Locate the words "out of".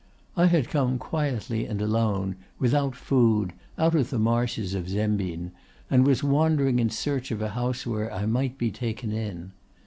3.77-4.09